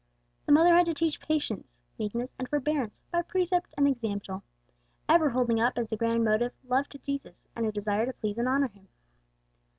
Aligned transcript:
The 0.47 0.51
mother 0.51 0.73
had 0.73 0.87
to 0.87 0.95
teach 0.95 1.21
patience, 1.21 1.79
meekness 1.99 2.31
and 2.39 2.49
forbearance 2.49 2.99
by 3.11 3.21
precept 3.21 3.71
and 3.77 3.87
example, 3.87 4.41
ever 5.07 5.29
holding 5.29 5.59
up 5.59 5.73
as 5.77 5.89
the 5.89 5.95
grand 5.95 6.23
motive, 6.23 6.53
love 6.63 6.89
to 6.89 6.97
Jesus, 6.97 7.43
and 7.55 7.67
a 7.67 7.71
desire 7.71 8.07
to 8.07 8.13
please 8.13 8.39
and 8.39 8.49
honor 8.49 8.69
him. 8.69 8.87